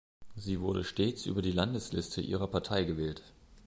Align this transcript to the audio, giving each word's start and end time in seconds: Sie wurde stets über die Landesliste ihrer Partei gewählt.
Sie 0.35 0.59
wurde 0.61 0.83
stets 0.83 1.27
über 1.27 1.43
die 1.43 1.51
Landesliste 1.51 2.21
ihrer 2.21 2.47
Partei 2.47 2.85
gewählt. 2.85 3.21